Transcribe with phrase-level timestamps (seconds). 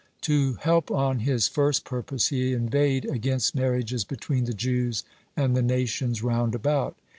[0.21, 5.03] To help on his first purpose, he inveighed against marriages between the Jews
[5.37, 6.97] and the nations round about.